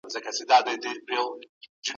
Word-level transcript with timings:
د 0.01 0.03
ښوونځي 0.03 0.19
کتابتون 0.25 0.75
ډېر 0.83 0.97
بډایه 1.05 1.23
و. 1.27 1.27